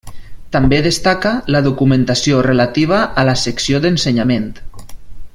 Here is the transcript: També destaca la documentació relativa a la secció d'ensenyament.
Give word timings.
També 0.55 0.77
destaca 0.85 1.33
la 1.55 1.61
documentació 1.67 2.39
relativa 2.47 3.01
a 3.25 3.29
la 3.29 3.35
secció 3.43 3.83
d'ensenyament. 3.85 4.49